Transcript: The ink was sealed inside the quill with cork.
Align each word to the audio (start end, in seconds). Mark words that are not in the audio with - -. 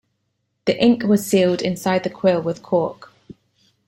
The 0.65 0.83
ink 0.83 1.03
was 1.03 1.23
sealed 1.27 1.61
inside 1.61 2.01
the 2.01 2.09
quill 2.09 2.41
with 2.41 2.63
cork. 2.63 3.11